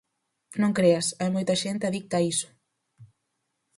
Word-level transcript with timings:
Non 0.61 0.75
creas, 0.77 1.07
hai 1.19 1.29
moita 1.35 1.59
xente 1.63 1.83
adicta 1.85 2.15
a 2.17 2.23
iso... 2.33 2.49